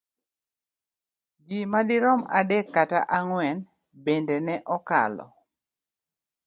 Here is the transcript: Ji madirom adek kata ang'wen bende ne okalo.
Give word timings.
Ji 1.45 1.59
madirom 1.71 2.21
adek 2.39 2.65
kata 2.75 2.99
ang'wen 3.17 3.57
bende 4.03 4.35
ne 4.45 4.55
okalo. 4.75 5.25